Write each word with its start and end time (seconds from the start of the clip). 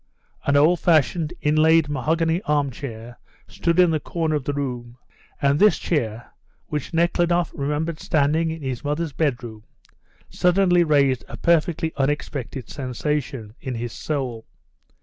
An 0.47 0.57
old 0.57 0.79
fashioned 0.79 1.31
inlaid 1.41 1.87
mahogany 1.87 2.41
arm 2.45 2.71
chair 2.71 3.19
stood 3.47 3.77
in 3.79 3.91
the 3.91 3.99
corner 3.99 4.33
of 4.33 4.45
the 4.45 4.51
room, 4.53 4.97
and 5.39 5.59
this 5.59 5.77
chair, 5.77 6.31
which 6.65 6.91
Nekhludoff 6.91 7.51
remembered 7.53 7.99
standing 7.99 8.49
in 8.49 8.63
his 8.63 8.83
mother's 8.83 9.13
bedroom, 9.13 9.63
suddenly 10.27 10.83
raised 10.83 11.23
a 11.27 11.37
perfectly 11.37 11.93
unexpected 11.97 12.67
sensation 12.67 13.53
in 13.61 13.75
his 13.75 13.93
soul. 13.93 14.47